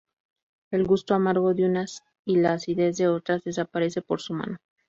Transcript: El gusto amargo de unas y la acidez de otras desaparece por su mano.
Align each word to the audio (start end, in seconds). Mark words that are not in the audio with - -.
El 0.71 0.87
gusto 0.87 1.13
amargo 1.13 1.53
de 1.53 1.63
unas 1.65 2.01
y 2.25 2.37
la 2.37 2.53
acidez 2.53 2.97
de 2.97 3.07
otras 3.07 3.43
desaparece 3.43 4.01
por 4.01 4.19
su 4.19 4.33
mano. 4.33 4.57